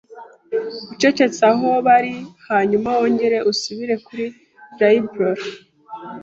ucecetse 0.91 1.41
aho 1.51 1.69
bari 1.85 2.13
hanyuma 2.49 2.89
wongere 2.99 3.37
usubire 3.51 3.95
kuri 4.05 4.25
"Lillibullero." 4.77 5.45